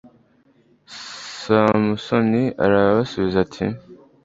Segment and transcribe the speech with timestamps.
[1.41, 3.65] samusoni arabasubiza ati